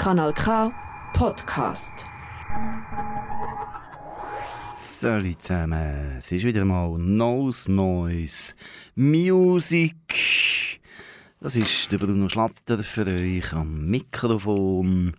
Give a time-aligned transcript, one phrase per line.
[0.00, 0.72] Kanal K
[1.12, 2.06] Podcast.
[4.72, 8.54] Salut zusammen, es ist wieder mal Nose Noise
[8.94, 10.80] Music.
[11.38, 15.12] Das ist der Bruno Schlatter für euch am Mikrofon.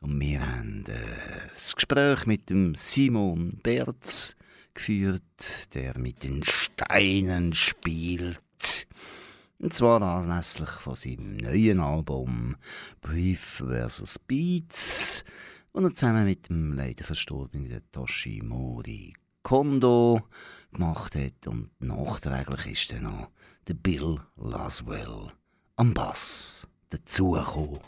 [0.00, 4.34] Und wir haben äh, das Gespräch mit dem Simon Berz
[4.72, 8.45] geführt, der mit den Steinen spielt.
[9.58, 12.56] Und zwar anlässlich von seinem neuen Album
[13.00, 14.18] Brief vs.
[14.18, 15.24] Beats,
[15.72, 20.20] das er zusammen mit dem leider verstorbenen Toshimori Kondo
[20.72, 21.46] gemacht hat.
[21.46, 23.30] Und nachträglich ist dann noch
[23.66, 25.32] der Bill Laswell
[25.76, 27.80] am Bass dazugekommen.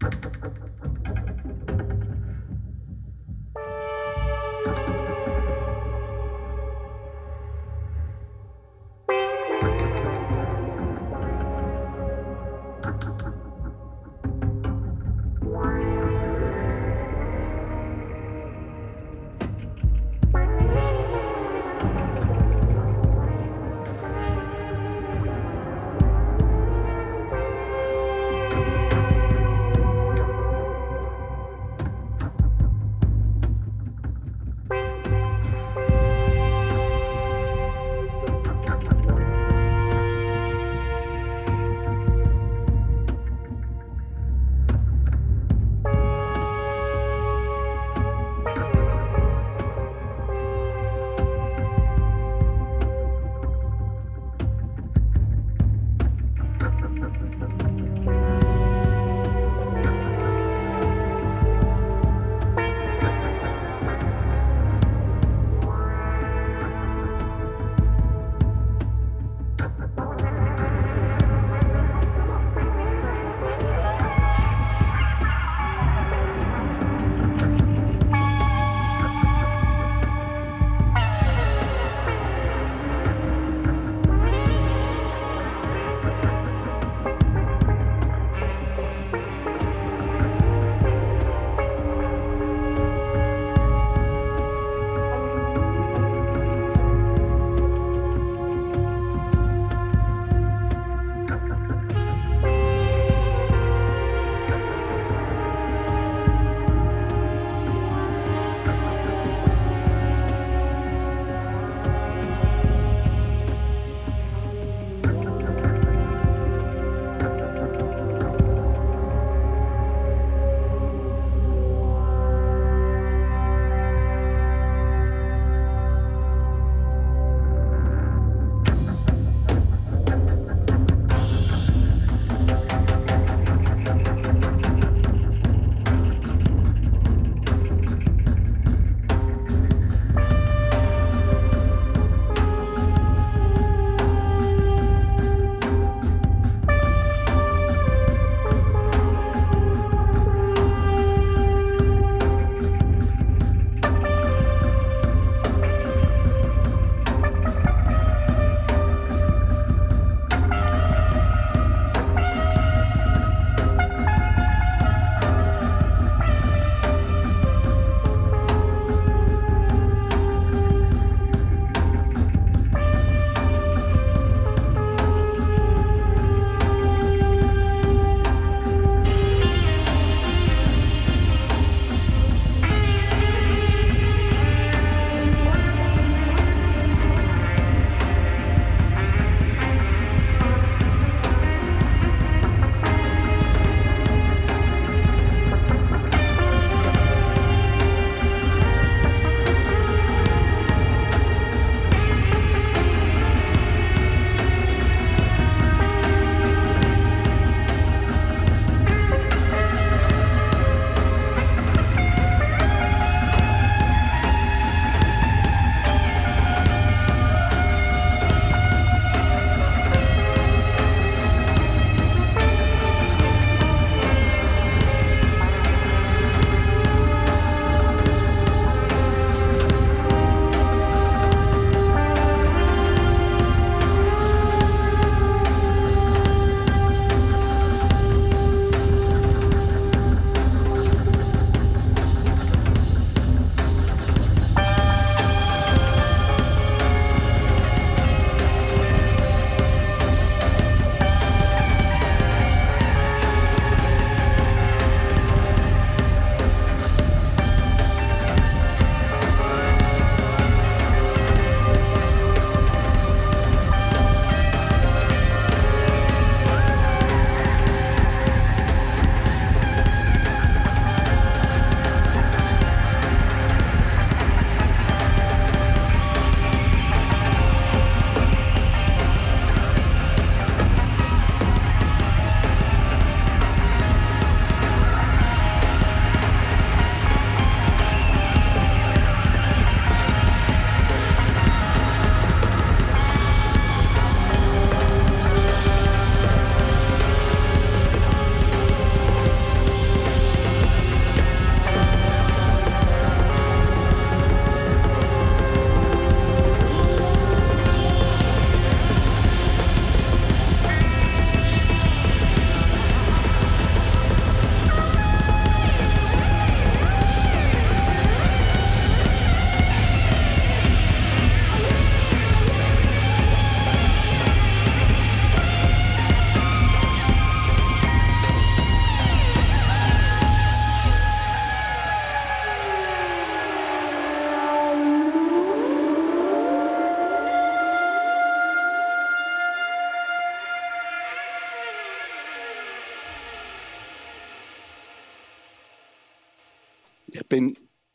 [0.00, 0.63] thank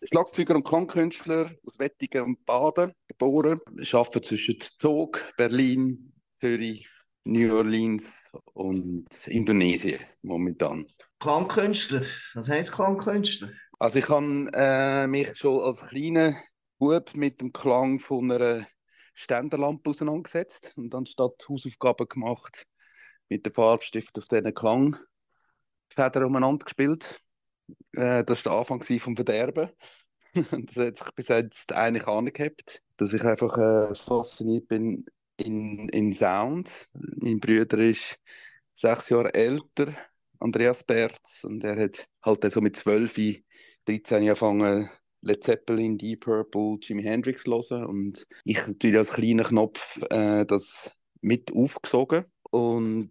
[0.04, 3.60] Schlagzeuger und Klangkünstler aus Wettigen und Baden geboren.
[3.78, 6.88] Ich arbeite zwischen Zug, Berlin, Zürich,
[7.26, 10.86] New Orleans und Indonesien momentan.
[11.20, 12.02] Klangkünstler,
[12.34, 13.50] was heisst Klangkünstler?
[13.78, 16.36] Also ich habe äh, mich schon als kleiner
[16.78, 18.66] Bub mit dem Klang von einer
[19.14, 22.66] Ständerlampe auseinandergesetzt und dann statt Hausaufgaben gemacht
[23.28, 27.22] mit dem Farbstift auf diesen Klangfedern umeinander gespielt.
[27.94, 29.70] Äh, das war der Anfang vom Verderben.
[30.34, 35.06] das hat sich bis jetzt eigentlich angehabt, dass ich einfach äh, fasziniert bin
[35.38, 36.70] in, in Sound.
[36.94, 38.20] Mein Bruder ist
[38.76, 39.94] sechs Jahre älter,
[40.40, 43.42] Andreas Berz, und er hat halt so mit 12,
[43.86, 44.90] 13 angefangen,
[45.22, 50.96] Led Zeppelin, Deep Purple, Jimi Hendrix hören und ich natürlich als kleiner Knopf äh, das
[51.22, 53.10] mit aufgesogen und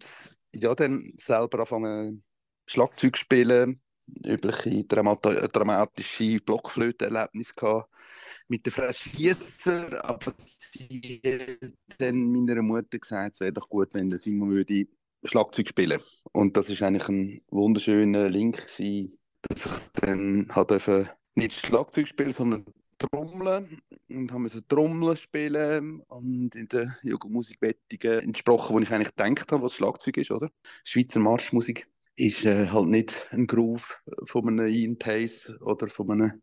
[0.52, 2.24] ja, dann selber angefangen
[2.66, 3.80] Schlagzeug spielen,
[4.24, 7.90] übliche Dramat dramatische Blockflöte-Erlebnisse gehabt
[8.48, 10.32] mit der Frau aber
[10.72, 14.86] sie hat dann meiner Mutter gesagt, es wäre doch gut, wenn der Simon würde
[15.24, 16.00] Schlagzeug spielen.
[16.32, 20.70] Und das ist eigentlich ein wunderschöner Link gewesen, dass ich dann halt
[21.34, 22.64] nicht Schlagzeug spielen, sondern
[22.98, 29.52] Trommeln und haben so Trommeln spielen und in der Jugendmusikwettigen entsprochen, wo ich eigentlich gedacht
[29.52, 30.50] habe, was Schlagzeug ist, oder?
[30.84, 36.42] Schweizer Marschmusik ist äh, halt nicht ein Groove von einem Ian Pace oder von einem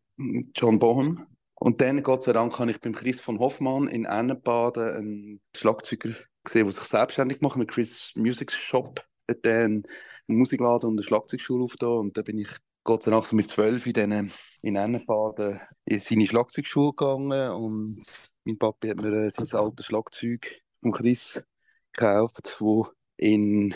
[0.55, 1.27] John Bonham.
[1.55, 6.15] Und dann, Gott sei Dank, habe ich beim Chris von Hoffmann in Ennenbaden einen Schlagzeuger
[6.43, 9.05] gesehen, der sich selbstständig macht mit Chris Music Shop.
[9.29, 9.83] Hat dann
[10.27, 12.49] einen Musikladen und eine Schlagzeugschule aufgetan und da bin ich
[12.83, 14.31] Gott sei Dank so mit zwölf in,
[14.61, 18.03] in Ennenbaden in seine Schlagzeugschule gegangen und
[18.43, 21.43] mein Papi hat mir äh, sein altes Schlagzeug von Chris
[21.93, 23.73] gekauft, wo in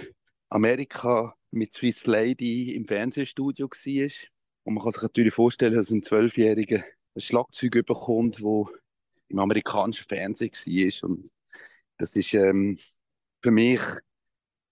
[0.50, 4.12] Amerika mit Swiss Lady im Fernsehstudio war.
[4.63, 6.84] Und man kann sich natürlich vorstellen, dass ein Zwölfjähriger
[7.15, 8.70] ein Schlagzeug bekommt, wo
[9.29, 11.10] im amerikanischen Fernsehen war.
[11.10, 11.29] Und
[11.98, 12.77] das ist ähm,
[13.41, 13.82] für mich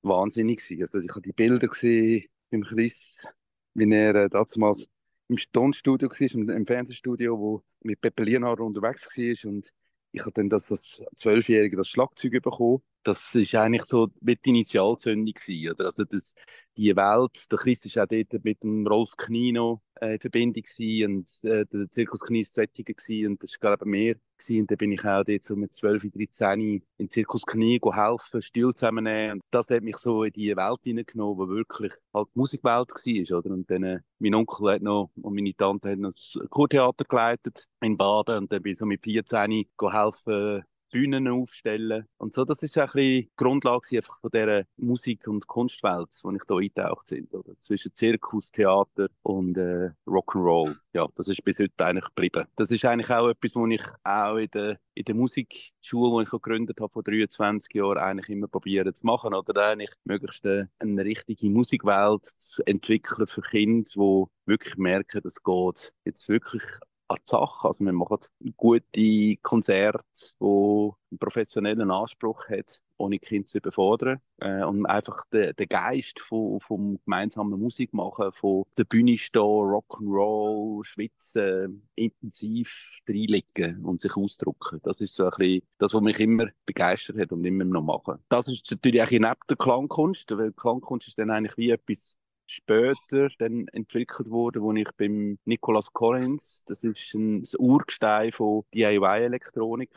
[0.02, 0.64] wahnsinnig.
[0.80, 3.26] Also ich habe die Bilder gesehen beim Chris,
[3.74, 4.88] wie er äh, damals
[5.30, 9.52] im Tonstudio war, im, im Fernsehstudio, wo mit Pepe Lienhardt unterwegs war.
[9.52, 9.70] Und
[10.18, 14.50] ich habe dann das als Zwölfjähriger das Schlagzeug bekommen das ist eigentlich so mit die
[14.50, 15.86] Initialzündung gewesen, oder?
[15.86, 16.36] Also das,
[16.76, 21.16] die Welt, der Chris war auch dort mit dem Rolf Knino äh, in Verbindung gewesen
[21.18, 24.62] und äh, der Zirkus Knie war gewesen und das war glaube mehr gewesen.
[24.62, 28.74] und dann bin ich auch dort so mit 12, 13 in Zirkus Knie helfen, Stühle
[28.74, 32.90] zusammennehmen und das hat mich so in die Welt hineingenommen, wo wirklich halt die Musikwelt
[32.90, 33.52] war, oder?
[33.52, 37.68] Und dann, äh, mein Onkel hat noch und meine Tante haben noch das Kurtheater geleitet
[37.82, 42.06] in Baden und dann bin ich so mit 14 helfen Bühnen aufstellen.
[42.18, 46.32] Und so, das ist ein bisschen die Grundlage einfach von dieser Musik- und Kunstwelt, wo
[46.32, 47.28] ich hier eingetaucht bin.
[47.32, 47.58] Oder?
[47.60, 50.76] Zwischen Zirkus, Theater und äh, Rock'n'Roll.
[50.94, 52.46] Ja, das ist bis heute eigentlich geblieben.
[52.56, 56.32] Das ist eigentlich auch etwas, was ich auch in der, in der Musikschule, die ich
[56.32, 59.34] gegründet habe, vor 23 Jahren, eigentlich immer probieren zu machen.
[59.34, 65.38] Oder eigentlich möglichst eine, eine richtige Musikwelt zu entwickeln für Kinder, die wirklich merken, dass
[65.38, 66.64] es geht jetzt wirklich
[67.08, 67.68] an die Sache.
[67.68, 68.20] Also wir machen
[68.56, 70.04] gute Konzerte,
[70.40, 74.20] die einen professionellen Anspruch hat, ohne Kind zu überfordern.
[74.40, 80.84] Äh, und einfach den, den Geist von, vom gemeinsamen Musikmachen, von der Bühne stehen, Rock'n'Roll,
[80.84, 84.80] schwitzen, intensiv reinlegen und sich ausdrücken.
[84.84, 88.20] Das ist so ein bisschen das, was mich immer begeistert hat und immer noch mache.
[88.30, 93.30] Das ist natürlich auch neben der Klangkunst, weil Klangkunst ist dann eigentlich wie etwas später
[93.40, 99.90] dann entwickelt wurde, wo ich beim Nicolas Collins, das ist ein das Urgestein von DIY-Elektronik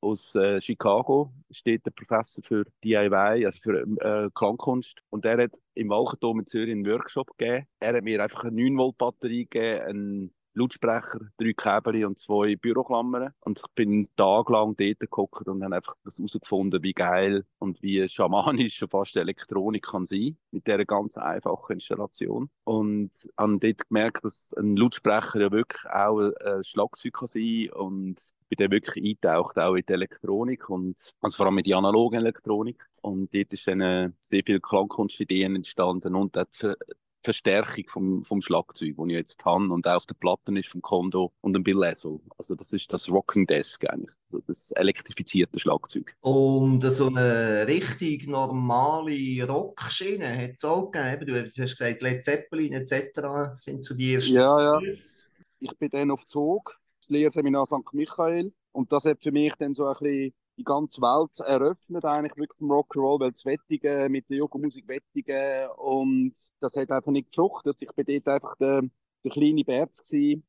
[0.00, 5.02] aus äh, Chicago, steht der Professor für DIY, also für äh, Klangkunst.
[5.10, 7.66] Und er hat im Walchendom in Zürich einen Workshop gegeben.
[7.80, 13.32] Er hat mir einfach eine 9-Volt-Batterie gegeben, Lautsprecher, drei Käbel und zwei Büroklammern.
[13.40, 18.08] Und ich bin tagelang dort geguckt und habe einfach das herausgefunden, wie geil und wie
[18.08, 22.50] schamanisch schon fast Elektronik kann sein mit dieser ganz einfachen Installation.
[22.64, 28.20] Und habe dort gemerkt, dass ein Lautsprecher ja wirklich auch ein Schlagzeug kann sein und
[28.48, 32.18] bin dann wirklich eingetaucht, auch in die Elektronik und also vor allem in die analoge
[32.18, 32.84] Elektronik.
[33.00, 36.46] Und dort ist dann äh, sehr viele Klangkunstideen entstanden und auch
[37.22, 40.82] Verstärkung vom, vom Schlagzeug, das ich jetzt habe und auch auf der Platte ist vom
[40.82, 42.20] Kondo und dem Bill Essel.
[42.36, 46.14] Also das ist das Rocking Desk eigentlich, also das elektrifizierte Schlagzeug.
[46.20, 51.26] Und so eine richtig normale Rockschiene hat es auch gegeben.
[51.26, 53.54] Du hast gesagt, Led Zeppelin etc.
[53.56, 54.80] sind zu dir Ja, ja.
[55.60, 57.92] Ich bin dann auf Zug, das Lehrseminar St.
[57.92, 62.36] Michael und das hat für mich dann so ein bisschen die ganze Welt eröffnet, eigentlich
[62.36, 67.28] wirklich vom Rock'n'Roll, weil das Wettige mit der Jugendmusik Wettige und das hat einfach nicht
[67.30, 67.80] gefruchtet.
[67.80, 68.82] Ich bin dort einfach der,
[69.24, 70.44] der kleine Bärz gewesen,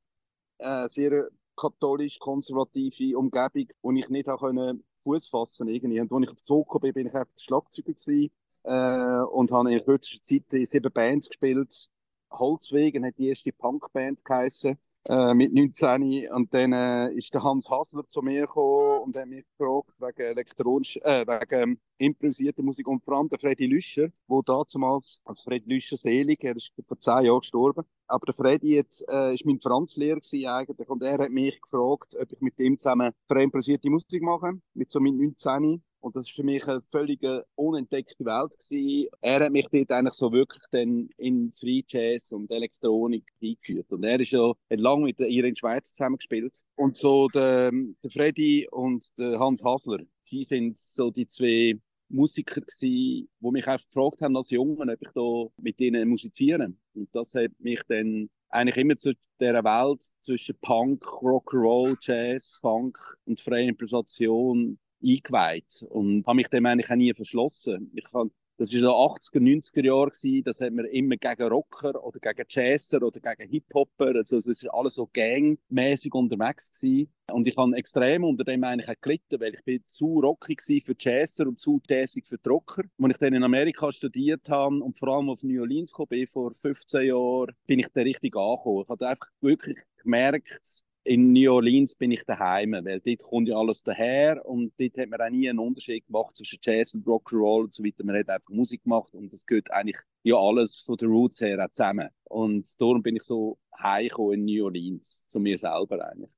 [0.60, 6.00] eine sehr katholisch-konservative Umgebung, wo ich nicht konnte Fuß fassen irgendwie.
[6.02, 8.32] Und als ich auf Zug kam, bin ich einfach Schlagzeuger gewesen,
[8.64, 11.90] äh, und habe in kürzester Zeit in sieben Bands gespielt.
[12.32, 16.30] Holzwegen hat die erste Punkband geheißen äh, mit 19.
[16.32, 20.28] Und dann äh, ist der Hans Hasler zu mir gekommen und hat mich gefragt wegen
[20.30, 25.74] elektronisch, äh, wegen improvisierter Musik und vor allem der Freddy Lüscher, wo damals, also Freddy
[25.74, 27.86] Lüscher selig, er ist vor zehn Jahren gestorben.
[28.08, 30.20] Aber der Freddy jetzt, äh, ist mein Franzlehrer
[30.58, 34.92] eigentlich und er hat mich gefragt, ob ich mit ihm zusammen improvisierte Musik mache, mit
[34.92, 35.82] so mit 19.
[36.04, 37.22] Und das war für mich eine völlig
[37.56, 38.60] unentdeckte Welt.
[38.60, 39.08] Gewesen.
[39.22, 43.90] Er hat mich dort eigentlich so wirklich dann in Free Jazz und Elektronik eingeführt.
[43.90, 46.62] Und er ist ja lange mit ihr in der Schweiz zusammengespielt.
[46.76, 51.80] Und so der, der Freddy und der Hans Hasler, sie sind so die zwei
[52.10, 56.82] Musiker gewesen, die mich einfach gefragt haben als Jungen, ob ich da mit ihnen musizieren.
[56.94, 63.00] Und das hat mich dann eigentlich immer zu dieser Welt zwischen Punk, Rock'n'Roll, Jazz, Funk
[63.26, 67.92] und freie Improvisation eingeweiht und habe mich dem eigentlich auch nie verschlossen.
[67.96, 72.20] Ich kann, das war so 80er, 90er Jahre, das hat man immer gegen Rocker oder
[72.20, 77.12] gegen Jazzer oder gegen Hip-Hopper, also es war alles so gangmäßig unterwegs gewesen.
[77.32, 80.94] Und ich habe extrem unter dem eigentlich auch gelitten, weil ich bin zu rockig für
[81.00, 82.84] Jazzer und zu jazzig für die Rocker.
[83.02, 86.28] Als ich dann in Amerika studiert habe und vor allem auf New Orleans gekommen bin,
[86.28, 88.84] vor 15 Jahren, bin ich da richtig angekommen.
[88.84, 93.58] Ich habe einfach wirklich gemerkt, in New Orleans bin ich daheim, weil dort kommt ja
[93.58, 97.64] alles daher und dort hat man auch nie einen Unterschied gemacht zwischen Jazz und Rock'n'Roll
[97.64, 98.04] und so weiter.
[98.04, 101.60] Man hat einfach Musik gemacht und das gehört eigentlich ja alles von den Roots her
[101.64, 102.08] auch zusammen.
[102.26, 106.34] Und darum bin ich so heimgekommen in New Orleans, zu mir selber eigentlich.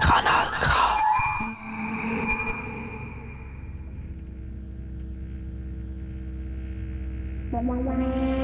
[0.00, 0.98] Kanal K.
[7.50, 8.43] Kanal K.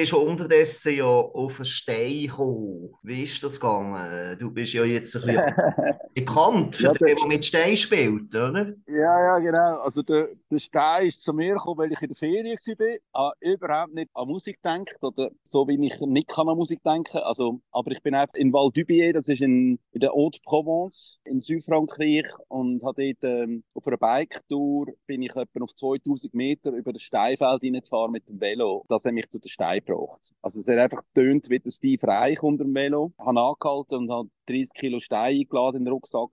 [0.00, 2.92] bist unterdessen ja auf einen Stein gekommen.
[3.02, 4.38] Wie ist das gegangen?
[4.38, 5.42] Du bist ja jetzt ein bisschen
[6.14, 8.72] bekannt für Ja, den, der- mit Stein spielt, oder?
[8.86, 9.80] Ja, ja, genau.
[9.80, 12.96] Also der, der Stein ist zu mir gekommen, weil ich in der Ferien war.
[13.12, 17.18] Ah, überhaupt nicht an Musik gedacht oder so wie ich nicht kann an Musik denken.
[17.18, 21.40] Also, aber ich bin einfach in Val d'Ubier, das ist in, in der Haute-Provence in
[21.40, 26.92] Südfrankreich und habe dort ähm, auf einer Bike-Tour bin ich etwa auf 2000 Meter über
[26.92, 28.84] das Steinfeld hineingefahren mit dem Velo.
[28.88, 30.32] Das hat mich zu den Stein gebracht.
[30.42, 33.12] Also es hat einfach getönt wie der Steve Reich unter dem Velo.
[33.18, 36.30] Ich habe angehalten und habe 30 Kilo Steine eingeladen in den Rucksack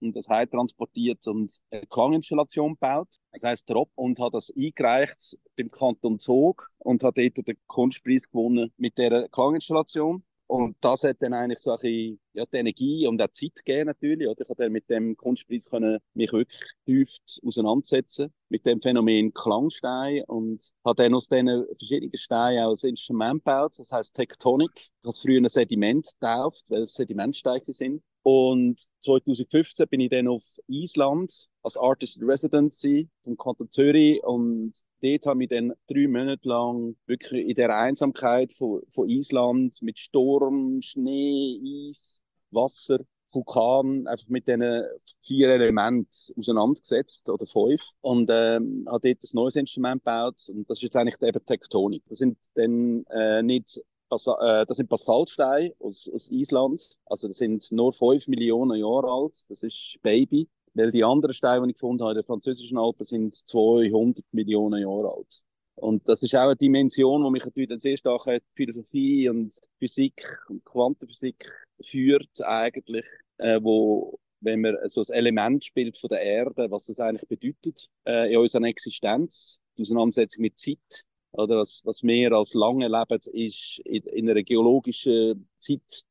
[0.00, 3.08] und das heim transportiert und eine Klanginstallation gebaut.
[3.32, 8.28] Das heißt Drop und hat das eingereicht beim Kanton Zug und hat dort den Kunstpreis
[8.28, 10.22] gewonnen mit der Klanginstallation.
[10.48, 13.64] Und das hat dann eigentlich so ein bisschen, ja, die Energie und auch die Zeit
[13.64, 14.28] gegeben natürlich.
[14.28, 14.40] Oder?
[14.40, 17.08] Ich konnte mit dem Kunstpreis können mich wirklich tief
[17.44, 23.44] auseinandersetzen mit dem Phänomen Klangstein und habe dann aus diesen verschiedenen Steinen auch ein Instrument
[23.44, 24.70] gebaut, das heißt Tektonik.
[24.76, 28.02] Ich habe früher ein Sediment getauft, weil es Sedimentsteine sind.
[28.28, 34.20] Und 2015 bin ich dann auf Island als Artist in Residency vom Kanton Zürich.
[34.24, 39.80] Und dort habe ich dann drei Monate lang wirklich in der Einsamkeit von, von Island
[39.80, 42.98] mit Sturm, Schnee, Eis, Wasser,
[43.30, 44.82] Vulkan, einfach mit diesen
[45.20, 47.80] vier Elementen auseinandergesetzt oder fünf.
[48.00, 50.42] Und ähm, habe dort ein neues Instrument gebaut.
[50.48, 52.02] Und das ist jetzt eigentlich eben Tektonik.
[52.08, 56.96] Das sind dann äh, nicht Basa äh, das sind Basaltsteine aus, aus Island.
[57.06, 59.42] Also das sind nur 5 Millionen Jahre alt.
[59.48, 60.48] Das ist Baby.
[60.74, 64.82] Weil die anderen Steine, die ich gefunden habe in den französischen Alpen, sind 200 Millionen
[64.82, 65.42] Jahre alt.
[65.74, 69.28] Und das ist auch eine Dimension, die mich natürlich dann sehr stark an die Philosophie
[69.28, 71.50] und Physik und Quantenphysik
[71.82, 73.06] führt eigentlich,
[73.38, 77.88] äh, wo wenn man so ein Element spielt von der Erde, was das eigentlich bedeutet
[78.06, 81.05] äh, in unserer Existenz, die Auseinandersetzung mit Zeit,
[81.36, 86.04] oder was, was wir als lange leben, ist in, in einer geologischen Zeit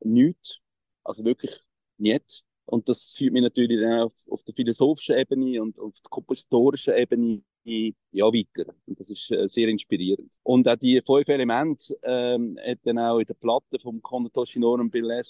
[0.00, 0.58] nichts.
[1.04, 1.58] Also wirklich
[1.98, 2.44] nicht.
[2.64, 6.94] Und das führt mich natürlich dann auf, auf der philosophischen Ebene und auf der kompositorischen
[6.94, 8.72] Ebene ja, weiter.
[8.86, 10.36] Und das ist äh, sehr inspirierend.
[10.42, 14.80] Und auch die fünf Elemente ähm, hat dann auch in der Platte vom Kondo Toshinori
[14.80, 15.22] und Bill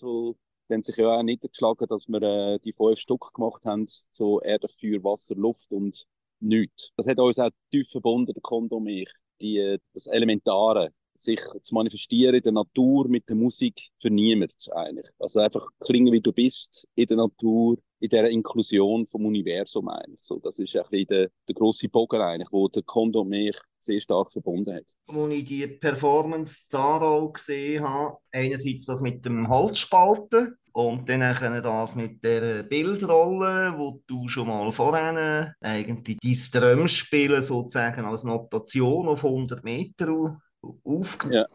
[0.69, 4.69] dann sich ja auch niedergeschlagen, dass wir äh, die fünf Stück gemacht haben, so Erde,
[4.69, 6.07] Feuer, Wasser, Luft und
[6.43, 6.91] nichts.
[6.97, 9.11] Das hat uns auch tief verbunden, der Kondo und ich.
[9.41, 10.91] Die, äh, das Elementare,
[11.23, 15.07] sich zu manifestieren in der Natur mit der Musik für niemand eigentlich.
[15.19, 20.21] Also einfach klingen, wie du bist in der Natur, in dieser Inklusion vom Universum eigentlich.
[20.23, 24.01] So, das ist ein der, der grosse Bogen eigentlich, wo der Kondo und mich sehr
[24.01, 24.93] stark verbunden hat.
[25.07, 31.21] Als ich die Performance Zaro gesehen habe, einerseits das mit dem Holzspalten und dann
[31.63, 39.09] das mit der Bildrolle, wo du schon mal vorhin eigentlich die Strömspiele sozusagen als Notation
[39.09, 40.39] auf 100 Meter
[40.85, 41.47] aufgenommen Ja.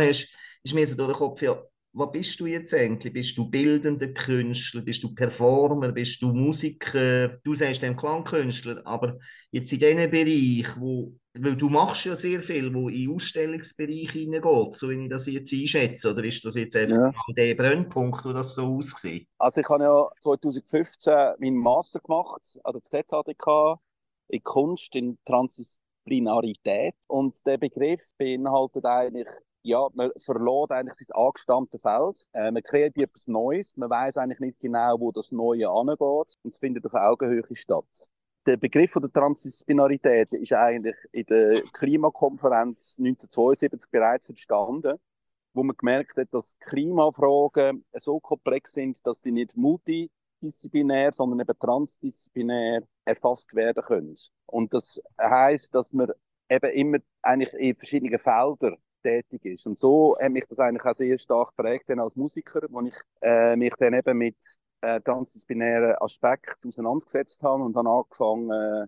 [0.00, 0.28] hast,
[0.62, 1.60] ist mir so durch den Kopf, ja,
[1.94, 3.12] was bist du jetzt eigentlich?
[3.12, 4.80] Bist du bildender Künstler?
[4.82, 5.92] Bist du Performer?
[5.92, 7.28] Bist du Musiker?
[7.44, 9.18] Du sagst dem Klangkünstler, aber
[9.50, 14.74] jetzt in diesem Bereich, wo, weil du machst ja sehr viel, wo in Ausstellungsbereich hineingeht,
[14.74, 17.12] so wie ich das jetzt einschätze, oder ist das jetzt einfach Ja.
[17.36, 19.28] der Brennpunkt, wo das so aussieht?
[19.38, 23.78] Also ich habe ja 2015 meinen Master gemacht an der ZHDK
[24.28, 26.94] in Kunst, in Transdisziplinarität.
[27.08, 29.28] Und der Begriff beinhaltet eigentlich,
[29.62, 32.26] ja, man verlässt eigentlich sein angestammtes Feld.
[32.32, 33.76] Äh, man kreiert etwas Neues.
[33.76, 36.34] Man weiß eigentlich nicht genau, wo das Neue angeht.
[36.42, 38.10] Und es findet auf Augenhöhe statt.
[38.46, 44.98] Der Begriff von der Transdisziplinarität ist eigentlich in der Klimakonferenz 1972 bereits entstanden
[45.54, 51.58] wo man gemerkt hat, dass Klimafragen so komplex sind, dass sie nicht multidisziplinär, sondern eben
[51.58, 54.14] transdisziplinär erfasst werden können.
[54.46, 56.10] Und das heißt, dass man
[56.48, 59.66] eben immer eigentlich in verschiedenen Feldern tätig ist.
[59.66, 63.56] Und so hat mich das eigentlich auch sehr stark geprägt als Musiker, wo ich äh,
[63.56, 64.36] mich dann eben mit
[64.80, 68.86] äh, transdisziplinären Aspekten auseinandergesetzt habe und dann angefangen, äh,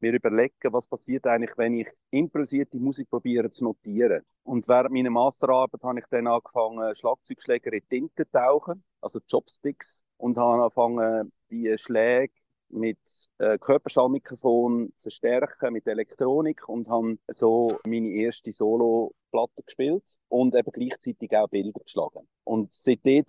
[0.00, 4.22] mir überlegen, was passiert eigentlich, wenn ich improvisierte Musik probiere zu notieren.
[4.44, 10.36] Und während meiner Masterarbeit habe ich dann angefangen, Schlagzeugschläger in Tinte tauchen, also Chopsticks, und
[10.36, 12.32] habe angefangen, die Schläge
[12.70, 12.98] mit
[13.38, 18.52] äh, Körperschallmikrofon zu verstärken, mit Elektronik und habe so meine erste
[19.30, 22.28] Solo-Platte gespielt und eben gleichzeitig auch Bilder geschlagen.
[22.44, 22.74] Und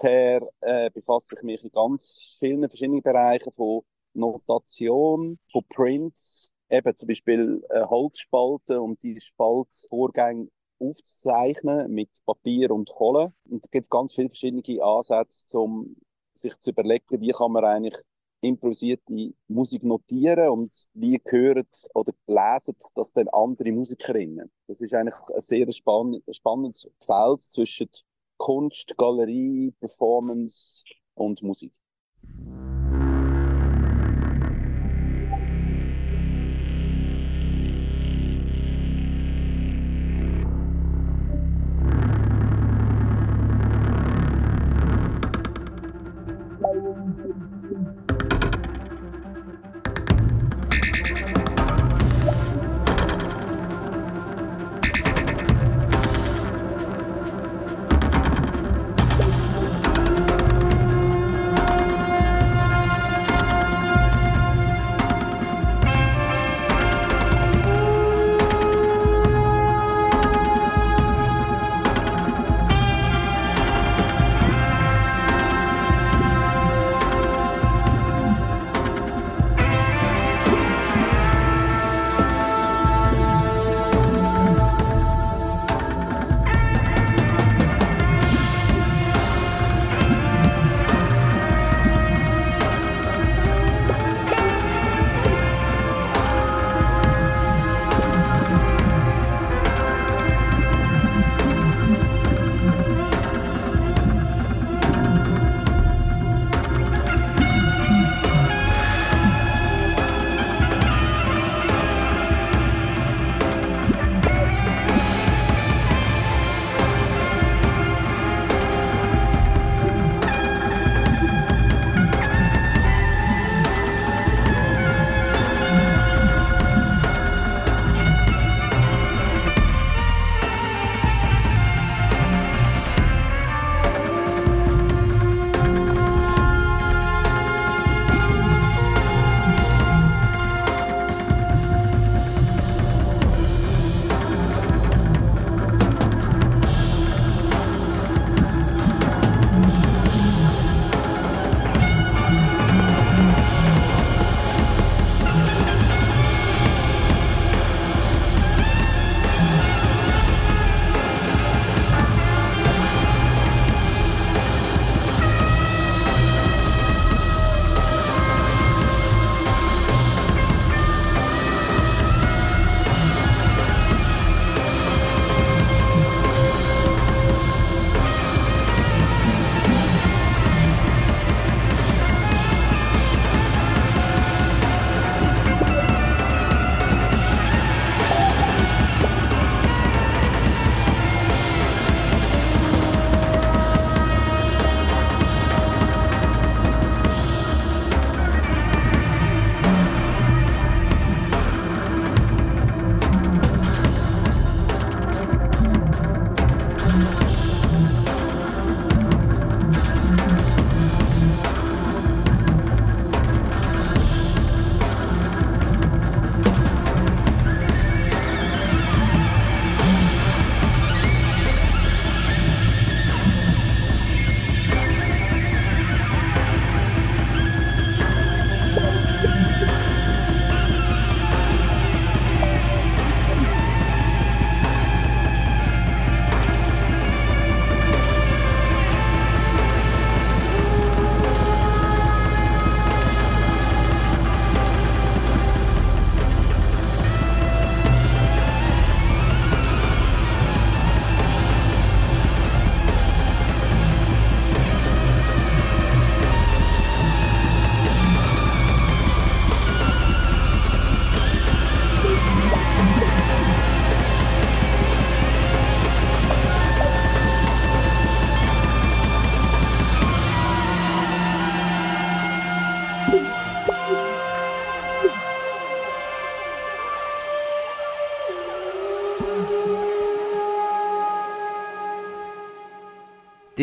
[0.02, 3.82] her äh, befasse ich mich in ganz vielen verschiedenen Bereichen von
[4.14, 12.90] Notation, von Prints, eben zum Beispiel äh, Holzspalten und die Spaltvorgänge aufzuzeichnen mit Papier und
[12.90, 13.34] Kohle.
[13.50, 15.96] Und da gibt es ganz viele verschiedene Ansätze, um
[16.34, 17.98] sich zu überlegen, wie kann man eigentlich
[18.42, 24.52] improvisierte Musik notieren und wie hören oder lesen das dann andere Musikerinnen.
[24.68, 27.90] Das ist eigentlich ein sehr spann spannendes Feld zwischen
[28.38, 30.84] Kunst, Galerie, Performance
[31.16, 31.74] und Musik.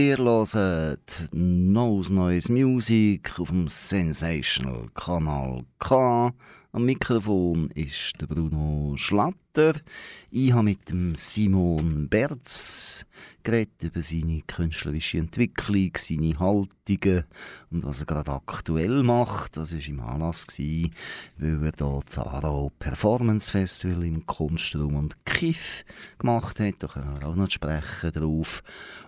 [0.07, 6.33] Ihr hört Nose Noise Music auf dem Sensational Kanal K.
[6.77, 9.81] Am Mikrofon ist der Bruno Schlatter.
[10.31, 13.07] Ich habe mit dem Simon Berz
[13.43, 17.25] geredet über seine künstlerische Entwicklung, seine Haltungen
[17.71, 19.57] und was er gerade aktuell macht.
[19.57, 20.91] Das war im Anlass, weil
[21.39, 25.83] er hier das Aarau Performance Festival im Kunstraum und Kiff
[26.19, 26.75] gemacht hat.
[26.81, 28.63] Da können wir auch noch sprechen drauf.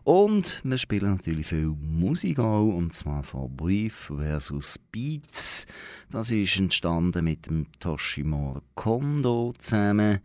[0.04, 5.66] Und wir spielen natürlich viel Musik auch, und zwar von Brief versus Beats.
[6.10, 10.20] Das ist entstanden mit dem Toshimura Kondo zusammen.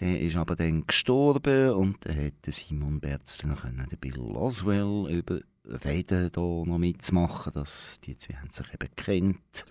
[0.00, 6.30] Der ist aber dann gestorben und dann hat Simon Berz noch den Bill Oswell überreden,
[6.32, 7.52] da noch mitzumachen.
[7.54, 9.64] Das, die zwei haben sich eben kennt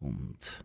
[0.00, 0.64] und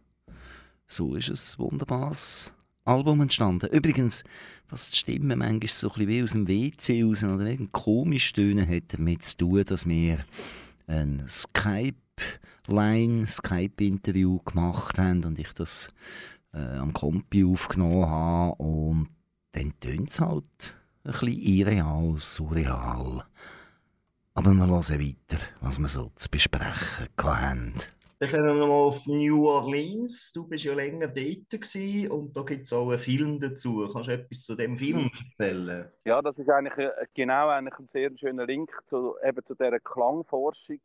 [0.88, 2.54] so ist es wunderbares
[2.86, 3.70] Album entstanden.
[3.70, 4.24] Übrigens,
[4.70, 8.32] dass die Stimme manchmal so ein bisschen wie aus dem WC raus oder irgendwie komisch
[8.32, 10.24] tönen, hat damit zu tun, dass wir
[10.88, 11.22] ein
[12.68, 15.88] Skype-Line, Skype-Interview gemacht haben und ich das
[16.54, 19.08] äh, am Kompi aufgenommen habe und
[19.54, 20.76] dann tönt es halt
[21.06, 23.24] ein bisschen irreal, surreal.
[24.34, 27.74] Aber wir hören weiter, was wir so zu besprechen haben.
[28.20, 30.34] Dann kommen wir mal auf New Orleans.
[30.34, 33.88] Du bist ja länger dort gewesen und da gibt es auch einen Film dazu.
[33.94, 35.90] Kannst du etwas zu dem Film erzählen?
[36.04, 39.80] Ja, das ist eigentlich äh, genau eigentlich ein sehr schöner Link zu, eben zu dieser
[39.80, 40.82] Klangforschung.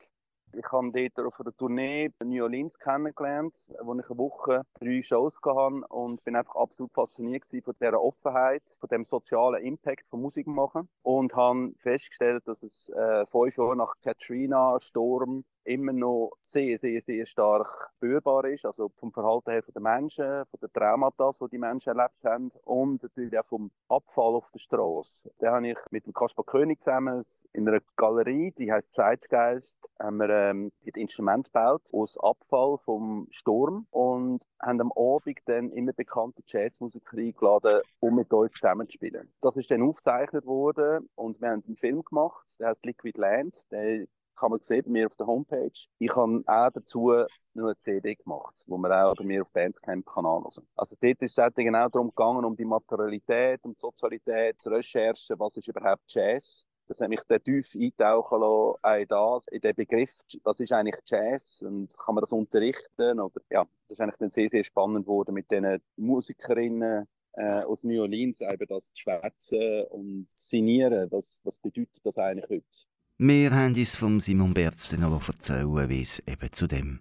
[0.54, 5.38] Ich habe dort auf einer Tournee New Orleans kennengelernt, wo ich eine Woche drei Shows
[5.44, 10.46] hatte und bin einfach absolut fasziniert von dieser Offenheit, von dem sozialen Impact von Musik
[10.46, 16.78] machen und habe festgestellt, dass es äh, fünf Jahre nach Katrina, Sturm, immer noch sehr,
[16.78, 18.64] sehr, sehr stark spürbar ist.
[18.66, 23.02] Also vom Verhalten her der Menschen, von den Traumata, die die Menschen erlebt haben und
[23.02, 25.30] natürlich auch vom Abfall auf der Straße.
[25.38, 30.18] Da habe ich mit dem Kaspar König zusammen in einer Galerie, die heißt Zeitgeist, haben
[30.18, 35.92] wir ähm, ein Instrument gebaut aus Abfall vom Sturm und haben am Abend dann immer
[35.92, 39.32] bekannte Jazzmusiker eingeladen, um mit uns zusammen zu spielen.
[39.40, 43.70] Das ist dann aufgezeichnet worden und wir haben einen Film gemacht, der heißt Liquid Land.
[43.70, 45.72] Der kann man sehen bei mir auf der Homepage.
[45.98, 47.12] Ich habe auch dazu
[47.54, 50.66] nur eine CD gemacht, wo man auch bei mir auf Bandcamp kann anschauen.
[50.76, 55.38] Also dort ist es genau darum gegangen, um die Materialität, um die Sozialität, die Recherche,
[55.38, 56.64] was ist überhaupt Jazz.
[56.88, 61.96] Das hat mich tief eintauchen lassen, das, in den Begriff, was ist eigentlich Jazz und
[61.96, 63.20] kann man das unterrichten?
[63.20, 67.84] Oder, ja, das ist eigentlich dann sehr, sehr spannend geworden mit den Musikerinnen, äh, aus
[67.84, 72.91] New Orleans eben das zu schwätzen und signieren, was, was bedeutet das eigentlich heute?
[73.24, 76.98] Wir haben uns von Simon Berz noch erzählen, wie es eben zu dem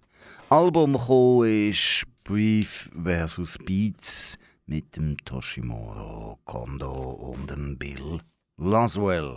[0.50, 2.04] Album gekommen ist.
[2.22, 8.20] Brief versus Beats mit dem Toshimoro Kondo und dem Bill
[8.56, 9.34] Laswell.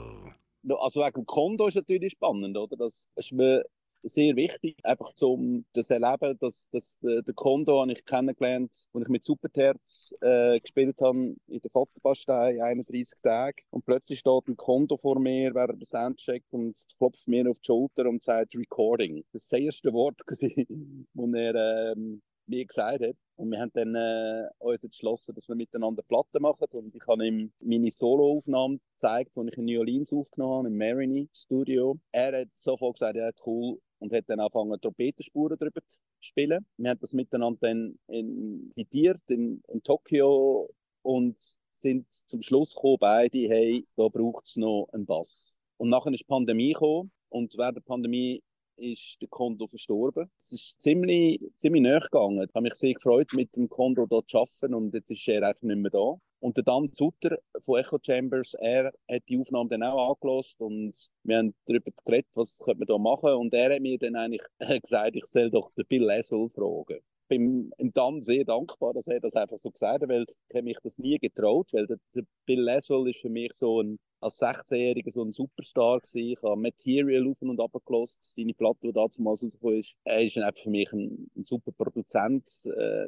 [0.80, 2.78] Also wegen Kondo ist natürlich spannend, oder?
[2.78, 3.63] Das ist mir
[4.06, 9.04] sehr wichtig, einfach zum das Erleben, dass, dass der, der Kondo habe ich kennengelernt, als
[9.04, 13.63] ich mit Superterz äh, gespielt habe in der Vaterbastei, 31 Tage.
[13.72, 17.65] Und plötzlich steht ein Kondo vor mir während der Soundcheck und klopft mir auf die
[17.65, 19.24] Schulter und sagt Recording.
[19.34, 23.15] Das war das erste Wort, das er ähm, gesagt hat.
[23.38, 26.67] Und wir haben dann äh, uns entschlossen, dass wir miteinander Platten machen.
[26.73, 30.77] Und ich habe ihm meine Soloaufnahme gezeigt, die ich in New Orleans aufgenommen habe, im
[30.77, 31.97] Marini Studio.
[32.12, 36.65] Er hat sofort gesagt, ja, cool, und hat dann angefangen, Trompetenspuren darüber zu spielen.
[36.77, 40.69] Wir haben das miteinander dann editiert in, in Tokio
[41.01, 41.38] und
[41.71, 45.58] sind zum Schluss gekommen, beide, hey, da braucht es noch einen Bass.
[45.77, 48.41] Und nachher ist die Pandemie gekommen und während der Pandemie
[48.77, 50.29] ist der Kondo verstorben.
[50.38, 52.43] Es ist ziemlich, ziemlich nahe gegangen.
[52.43, 55.47] Ich habe mich sehr gefreut, mit dem Kondo dort zu arbeiten und jetzt ist er
[55.47, 56.15] einfach nicht mehr da.
[56.39, 61.09] Und der Dan Sutter von Echo Chambers, er hat die Aufnahme dann auch angelost und
[61.23, 63.33] wir haben darüber geredet, was könnte man da machen.
[63.33, 64.43] Und er hat mir dann eigentlich
[64.83, 66.99] gesagt, ich soll doch den Bill Lesel fragen.
[66.99, 70.61] Ich bin ihm dann sehr dankbar, dass er das einfach so gesagt hat, weil ich
[70.61, 74.41] mich das nie getraut, weil der, der Bill Leswell ist für mich so ein als
[74.41, 76.31] 16-Jähriger so ein Superstar gewesen.
[76.31, 79.95] Ich habe Material auf und ab gelost, seine Platte, die damals rausgekommen ist.
[80.03, 82.49] Er ist einfach für mich ein, ein super Produzent.
[82.65, 83.07] Äh,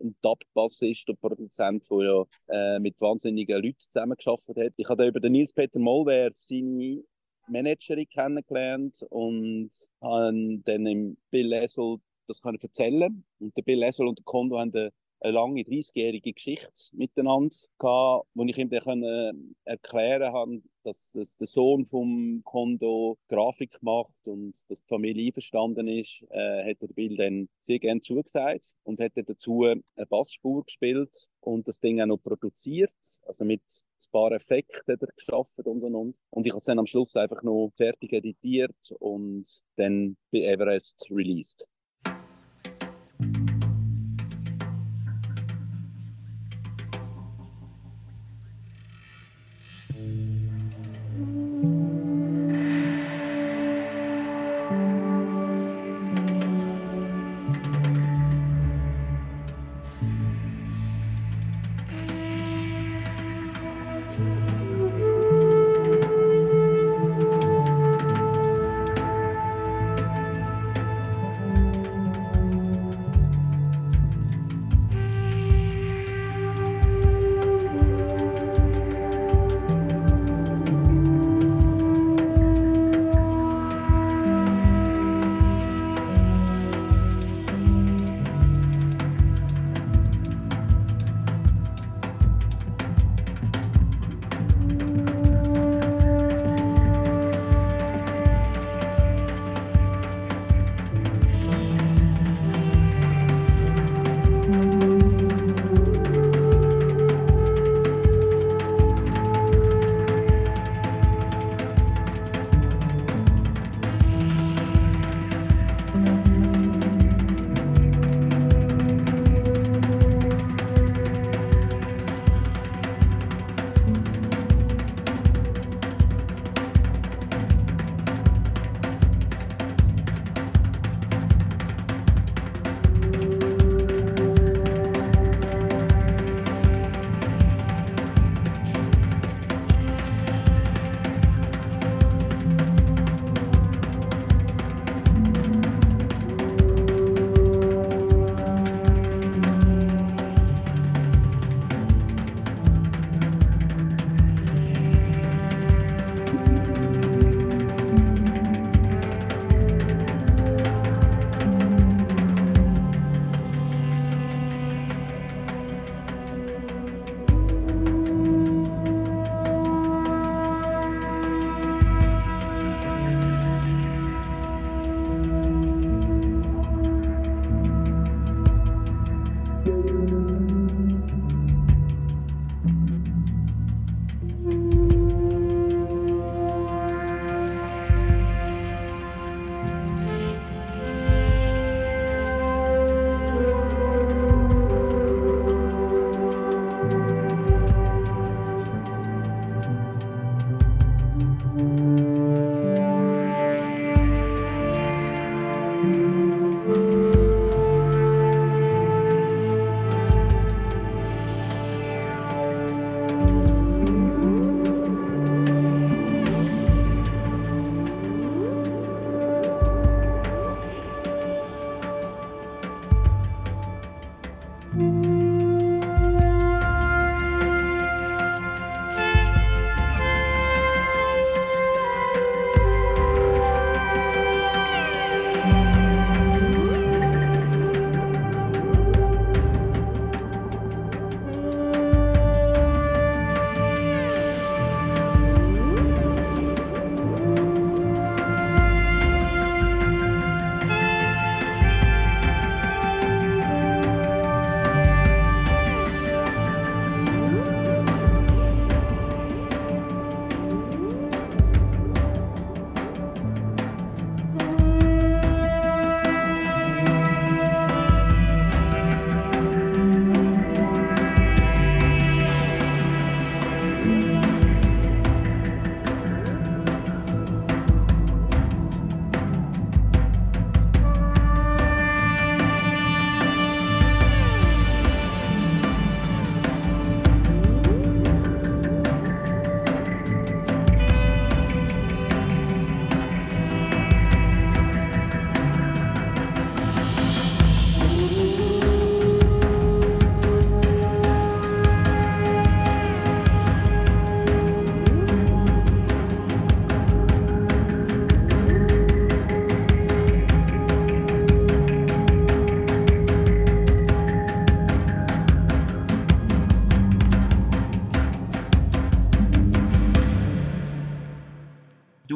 [0.00, 4.72] ein Top-Bassist und Produzent, der ja äh, mit wahnsinnigen Leuten zusammengearbeitet hat.
[4.76, 7.04] Ich habe über den Nils Peter Mollwehr seine
[7.48, 9.68] Managerin kennengelernt und
[10.00, 13.24] habe dann im Bill Essel das können erzählen.
[13.38, 14.90] Und der Bill Essel und der Kondo haben eine,
[15.24, 19.32] eine lange 30-jährige Geschichte miteinander gehabt, wo ich ihm dann äh,
[19.64, 25.88] erklären konnte, dass, dass der Sohn vom Kondo Grafik macht und dass die Familie einverstanden
[25.88, 31.30] ist, äh, hat der Bill dann sehr gerne zugesagt und hat dazu eine Bassspur gespielt
[31.40, 35.82] und das Ding auch noch produziert, also mit ein paar Effekten hat er geschafft und
[35.82, 36.18] und und.
[36.28, 41.06] Und ich habe es dann am Schluss einfach noch fertig editiert und dann bei Everest
[41.10, 41.70] released.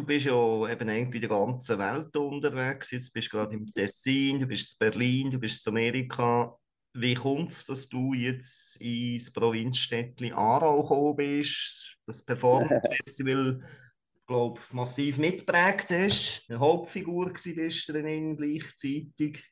[0.08, 2.90] Bist ja eben eigentlich in der ganzen Welt unterwegs.
[2.90, 6.56] Jetzt bist du gerade im Tessin, du bist in Berlin, du bist in Amerika.
[6.94, 11.96] Wie kommt es, dass du jetzt ins Provinzstädtchen Aarau gekommen bist?
[12.06, 13.60] Das Performance Festival,
[14.26, 19.44] glaube massiv mitprägt hast, eine Hauptfigur bist drin gleichzeitig.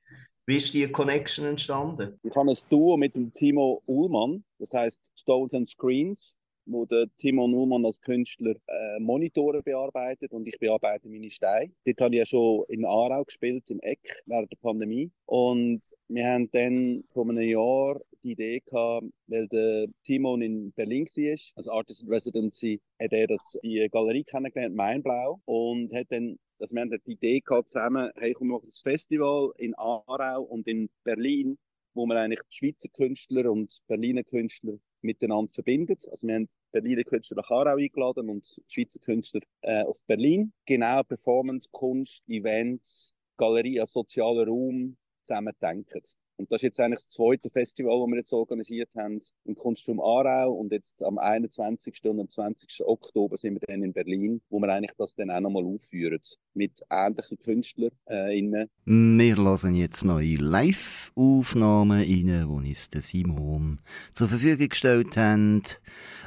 [0.46, 2.18] Wie ist die Connection entstanden?
[2.22, 7.06] Ich habe ein Duo mit dem Timo Ullmann, das heißt Stones and Screens wo der
[7.16, 11.72] Timo Nuhlmann als Künstler äh, Monitore bearbeitet und ich bearbeite meine Steine.
[11.84, 15.10] Dort habe ich ja schon in Aarau gespielt, im Eck, während der Pandemie.
[15.26, 21.06] Und wir haben dann vor einem Jahr die Idee gehabt, weil der Timon in Berlin
[21.06, 26.36] war, als Artist in Residency, hat er das, die Galerie kennengelernt, Mainblau, und hat dann
[26.58, 30.66] dass wir haben die Idee gehabt zusammen, hey, komm, wir das Festival in Aarau und
[30.66, 31.58] in Berlin,
[31.92, 36.06] wo wir eigentlich Schweizer Künstler und Berliner Künstler miteinander verbindet.
[36.10, 40.52] Also wir haben Berliner Künstler nach Aarau eingeladen und Schweizer Künstler äh, auf Berlin.
[40.66, 46.02] Genau Performance, Kunst, Events, Galerie als sozialer Raum zusammen denken.
[46.36, 50.00] Und das ist jetzt eigentlich das zweite Festival, das wir jetzt organisiert haben im Kunstraum
[50.00, 50.52] Aarau.
[50.52, 52.04] Und jetzt am 21.
[52.04, 52.86] und am 20.
[52.86, 56.20] Oktober sind wir dann in Berlin, wo wir eigentlich das dann auch nochmal aufführen.
[56.54, 57.90] Mit ähnlichen Künstlern.
[58.06, 58.40] Äh,
[58.84, 63.80] wir lassen jetzt neue Live-Aufnahmen rein, die uns Simon
[64.12, 65.80] zur Verfügung gestellt hat.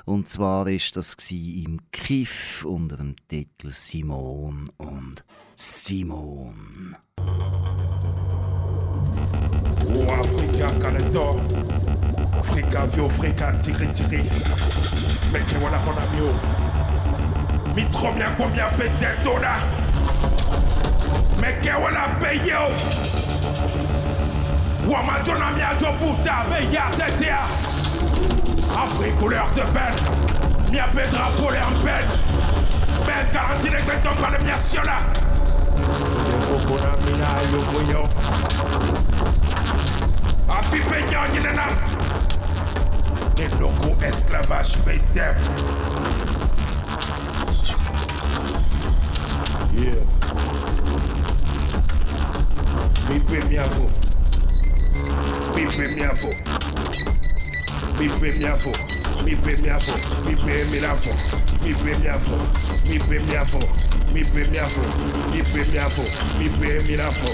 [0.06, 5.24] Und zwar war das im Kiff unter dem Titel Simon und
[5.56, 6.96] Simon.
[10.00, 11.42] o Africa kaleto
[12.44, 14.32] Frika vio frika tiri tiri
[15.32, 16.34] Meke wala kona mio
[17.76, 18.30] Mitro mia
[21.42, 22.70] Meke wala peye o
[24.90, 27.44] Wama jona mia jo puta beya tetea
[28.76, 30.72] Afrique couleur de peine.
[30.72, 32.12] Mia pe drapeau le en peine.
[33.06, 35.29] Ben karantine kweton kwa le mia siola
[35.80, 38.10] Yokokona mina yokoyo
[40.60, 41.68] Afipe nyanyi nena
[43.38, 45.36] Neloko esclavage metem
[49.80, 49.96] Yeah.
[53.08, 53.90] Bipe miafo
[55.56, 56.28] Bipe miafo
[58.00, 58.72] Bipe miafo
[59.26, 59.92] Bipe miafo
[60.26, 61.10] Bipe miafo
[61.64, 62.32] Bipe miafo
[62.84, 63.60] Bipe miafo
[64.14, 64.86] mi pè mí àfọ̀
[65.32, 66.08] mi pè mí àfọ̀
[66.40, 67.34] mi pè mí àfọ̀.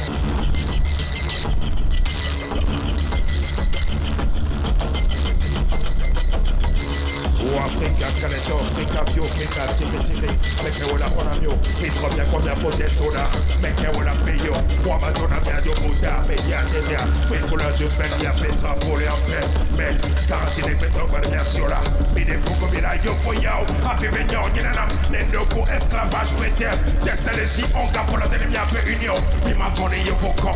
[7.47, 10.27] Oh Africa, Caleto, Africa, Pio, Africa, Tire, Tire,
[10.63, 13.29] Meke ou la Panamio, Mitro bien combien potato là,
[13.61, 18.73] Meke ou la Pio, Wamadona, Merdio, Mouda, Media, Dedia, Fui couleur de peine, Y'a Petra,
[18.75, 19.45] Polé, Après,
[19.77, 19.95] Met,
[20.27, 21.81] Caratine, Metro, Valversio là,
[22.15, 28.63] Mine, Kouko, Mila, Yo, Foyao, Afi, Benyo, Yenanam, Nendoko, Esclavage, Metel, Dessalesi, Onga, Pola, Denemia,
[28.71, 30.55] Pe, Union, Mima, Fone, Yo, Vokan,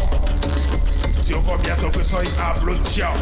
[1.21, 3.13] Si on voit bientôt que soy ablution,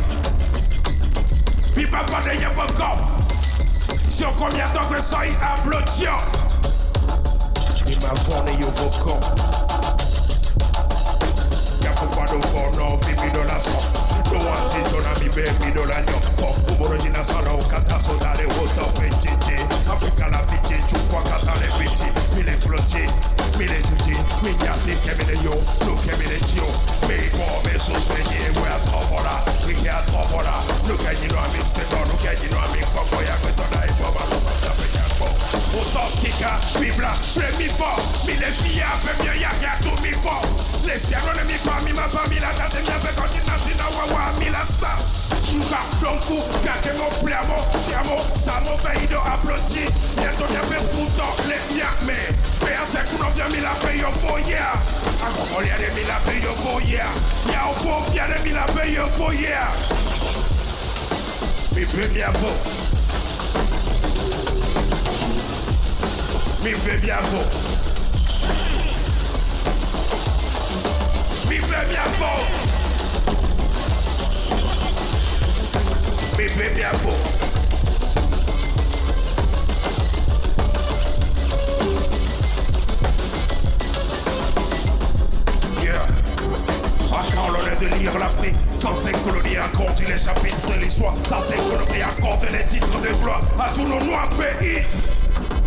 [1.76, 3.18] Pipa, Fone, Yo, Vokan,
[4.08, 6.06] Sio combien de temps que soy applaudi
[7.86, 9.18] E ma fone io vocò
[11.82, 13.72] Yakubado fono fimi do la so
[14.30, 18.14] Do wanti to na mi baby do la nyo Fok kumoro na sana kata so
[18.18, 19.56] dare woto penchichi
[19.90, 23.06] Afrika la pichi chukwa kata le pichi Mile klochi
[23.58, 24.14] Me the Gigi,
[24.46, 25.50] me Yati, give me the yo,
[25.82, 26.70] look give me the Gio.
[27.10, 30.46] Me go, me sus, me ye, we are top for that, we are top for
[30.46, 30.62] that.
[30.86, 33.34] Look at you know I'm in second, look at you know I'm in Congo, ya
[33.42, 35.34] go to die for my love, I'm not paying for.
[35.74, 37.98] Au sens tika, bibla, le mi fort,
[38.30, 40.46] mi le fia, pe mi ya, ya tout mi fort.
[40.86, 43.82] Le ne mi pas, mi ma pas, mi la tasse, mi avec quand t'as une
[43.98, 44.94] wa wa, mi la sa.
[45.50, 47.10] Mba, donc vous, mon
[48.38, 48.62] ça.
[50.18, 53.98] Bientôt, bien fait tout dans les miens, mais pay a second of them, I'll pay
[53.98, 54.76] you for yeah.
[55.24, 57.12] I go for yeah, them, I'll pay you for yeah.
[57.48, 59.72] Yeah, I'll for yeah, them, I'll pay you for yeah.
[61.76, 62.64] Me pay me a vote.
[66.64, 67.54] Me pay me a vote.
[71.50, 72.68] Me pay me a vote.
[77.54, 77.57] Me.
[87.12, 91.56] À quand l'honneur de lire l'Afrique Censé colonier un compte les chapitres de l'histoire Censé
[91.56, 94.84] colonier un compte les titres de gloire À tous nos noirs pays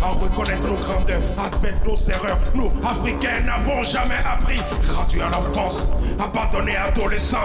[0.03, 2.39] à reconnaître nos grandeurs, admettre nos erreurs.
[2.55, 4.59] Nous, Africains, n'avons jamais appris.
[4.95, 5.87] Rendu à l'enfance,
[6.19, 7.37] abandonnés adolescents.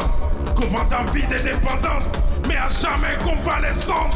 [0.54, 2.12] Couvrant envie des dépendances,
[2.56, 4.14] mais à jamais convalescente.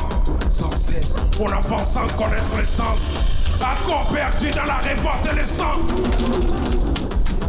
[0.48, 3.18] Sans cesse, on avance sans connaître le sens.
[3.60, 5.80] Accord perdu dans la révolte et le sang.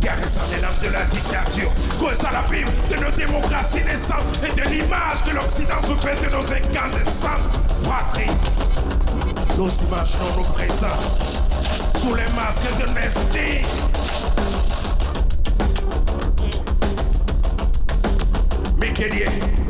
[0.01, 5.23] Caressant les lames de la dictature, creusant l'abîme de nos démocraties naissantes et de l'image
[5.23, 8.31] que l'Occident se fait de nos incandescentes fratries.
[9.57, 10.89] Nos images non nous présentent
[11.97, 13.61] sous les masques de Nestlé.
[18.79, 19.60] Mikedie.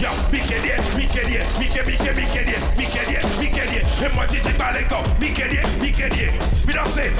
[0.00, 3.82] Yo, Mikelie, Mikelie, Mike, Mike, Mikelie, Mikelie, Mikelie.
[4.02, 7.10] Et moi, Titi Balenko, We don't say.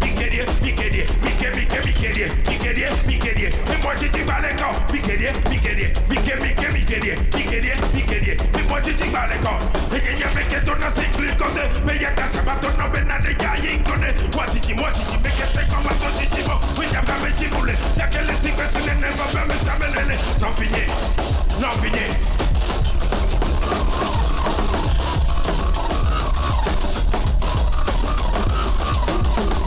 [0.00, 3.44] Mikelie, Mikelie, Mike, Mike, Mikelie, Mikelie, Mikelie.
[3.44, 8.30] Et moi, Titi Balenko, Mikelie, Mikelie, Mike, Mike, Mikelie, Mikelie, Mikelie.
[8.30, 9.50] Et moi, Titi Balenko.
[9.92, 13.70] Et y'a mec qui tourne ses clics comme des meilleurs casabatos, non, ben, allez, y'a
[13.70, 14.14] y'a connaît.
[14.34, 16.58] Moi, Titi, moi, Titi, mec, c'est comme un ton Titi, moi.
[16.78, 17.74] Oui, y'a pas mes chiboules.
[17.98, 20.16] Y'a qu'elle est si belle, c'est les nerfs, me s'amener.
[20.40, 21.41] T'en finis.
[21.62, 21.92] Now begin.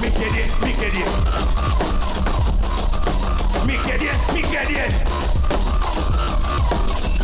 [0.01, 1.07] Me get it, me get it.
[3.65, 4.91] Me get it, me get it.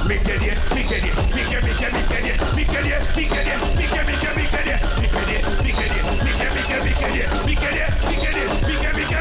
[0.08, 1.16] Me get it, me get it.
[1.36, 2.40] Me get me get me get it.
[2.56, 3.60] Me get it, me get it.
[3.76, 4.80] Me get me get me get it.
[5.02, 6.04] Me get it, me get it.
[6.24, 7.28] Me get me get me get it.
[7.46, 8.68] Me get it, me get it.
[8.68, 9.21] Me get me get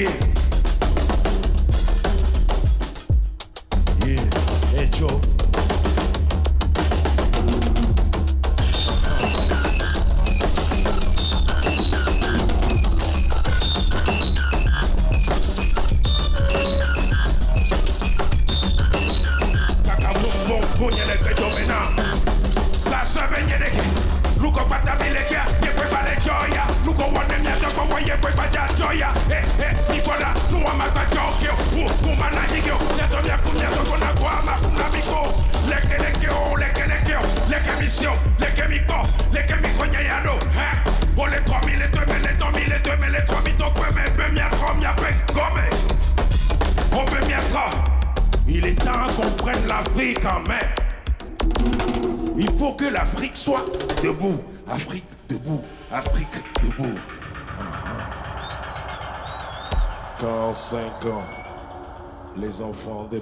[0.00, 0.29] Yeah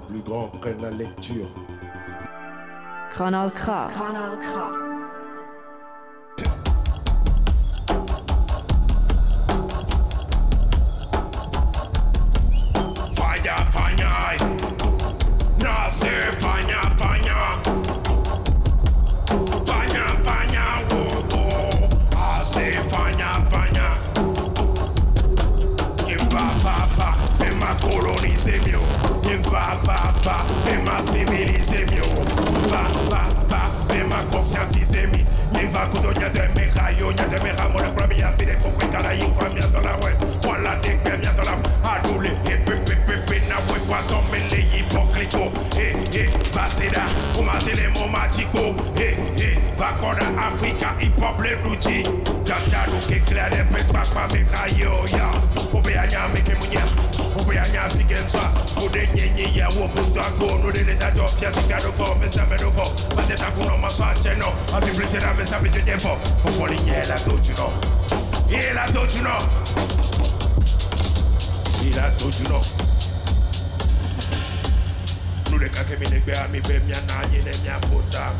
[0.08, 1.46] plus grands prennent la lecture.
[48.30, 52.02] Chico, eh, eh, vagona Africa, hip hop le bluji.
[52.44, 55.30] Jata luke klare pe papa me kayo ya.
[55.72, 56.82] Obe anya me ke munya,
[57.40, 58.40] obe anya figenza.
[58.76, 62.28] Ode nyenye ya wo buta go no de leta do fia sika do fo me
[62.28, 62.84] sa me do fo.
[63.16, 66.18] Mate ta kuno masa cheno, avi blete na me sa bi de fo.
[66.42, 67.72] Fo fo linye la do you know.
[68.74, 69.38] La do you know.
[71.96, 72.97] La do you know.
[75.58, 78.30] Nuleka keminigbe ami pe mia na yine mia puta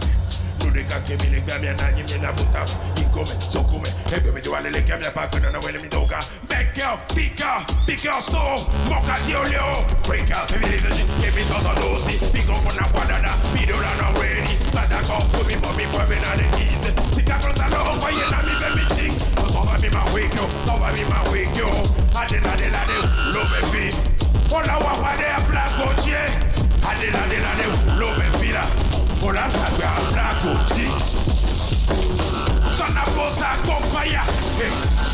[0.61, 2.63] Nuleka keminigbe mia na mi mia puta
[2.95, 7.41] Ikome, sokume, ebe mi diwale leke mia pakwe na nawele mi doka Back up, pick
[7.43, 8.39] up, pick up so
[8.87, 9.75] Moka jio leo,
[10.07, 15.45] free girl, civilization Ebi sosa dosi, big on fona kwadada Bidola na weni, bata kofu
[15.49, 16.95] mi for mi pwe na de easy.
[17.11, 19.15] Sika krosa no over ye na mi be mi ting
[19.59, 21.67] Over mi ma wake yo, over mi ma wake yo.
[22.15, 22.97] Ade la de la de,
[23.35, 23.91] lo me fi.
[24.55, 26.48] Ola wakwa de a black oje
[26.91, 27.65] adéládéládé
[28.01, 28.65] ló bẹ̀ fira
[29.29, 30.87] ọ̀làtàgbà ràgò jí.
[32.79, 34.23] sọ́nà bọ́sà gbọ́ fáyà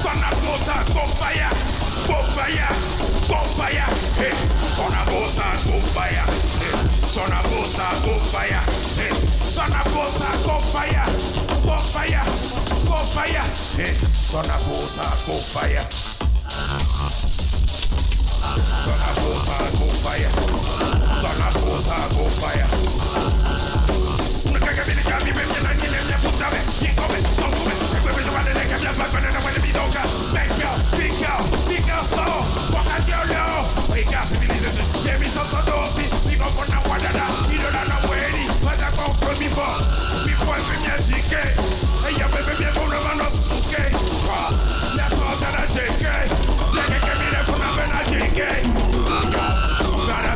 [0.02, 1.48] sọ́nà bọ́sà gbọ́ fáyà
[2.06, 2.68] gbọ́ fáyà
[3.26, 3.86] gbọ́ fáyà
[4.76, 6.24] sọ́nà bọ́sà gbọ́ fáyà
[7.14, 8.60] sọ́nà bọ́sà gbọ́ fáyà
[9.54, 11.04] sọ́nà bọ́sà gbọ́ fáyà
[11.64, 12.22] gbọ́ fáyà
[12.86, 13.42] gbọ́ fáyà
[14.30, 15.82] sọ́nà bọ́sà gbọ́ fáyà.
[18.84, 20.30] Gonna cause her go fire.
[21.22, 22.68] Gonna cause her go fire.
[24.52, 26.64] Nunca que viene ya mi mente la tiene de puta vez.
[26.78, 27.74] Quien come, son come.
[27.94, 30.02] Recuerda que vale la que hablas más buena, no vale mi doca.
[30.32, 31.38] Venga, pica,
[31.68, 32.44] pica solo.
[32.70, 33.66] Ponga el diablo.
[33.92, 34.86] Oiga, civilización.
[35.02, 36.10] Que mis osos dosis.
[36.28, 36.84] Digo por la.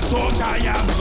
[0.08, 0.97] 说加盐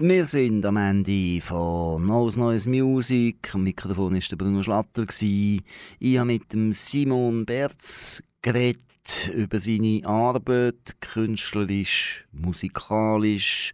[0.00, 3.52] Wir sind am Ende von Neues Neues Musik.
[3.52, 5.06] Am Mikrofon war der Bruno Schlatter.
[5.10, 13.72] Ich habe mit dem Simon Berz geredet über seine Arbeit, künstlerisch, musikalisch.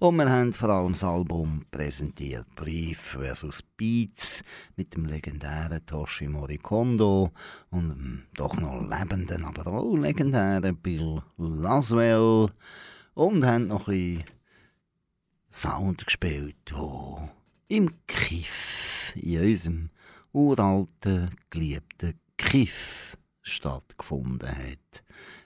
[0.00, 2.46] Und wir haben vor allem das Album präsentiert.
[2.56, 4.42] Brief versus Beats
[4.74, 7.30] mit dem legendären Toshi Morikondo
[7.70, 12.48] und dem doch noch lebenden, aber auch legendären Bill Laswell.
[13.14, 14.39] Und haben noch ein bisschen
[15.52, 17.28] Sound gespielt, wo
[17.66, 19.90] im Kiff, in unserem
[20.32, 25.02] uralten, geliebten Kiff stattgefunden hat.